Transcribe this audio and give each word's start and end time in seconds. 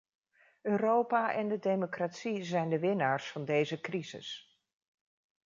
Europa 0.63 1.31
en 1.33 1.47
de 1.47 1.59
democratie 1.59 2.43
zijn 2.43 2.69
de 2.69 2.79
winnaars 2.79 3.31
van 3.31 3.45
deze 3.45 3.81
crisis. 3.81 4.59